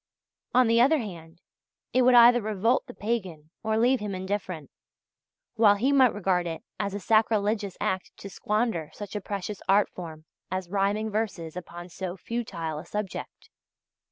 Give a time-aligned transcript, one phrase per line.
[0.55, 1.41] On the other hand,
[1.93, 4.71] it would either revolt the pagan or leave him indifferent,
[5.57, 9.91] while he might regard it as a sacrilegious act to squander such a precious art
[9.91, 13.51] form as rhyming verses upon so futile a subject.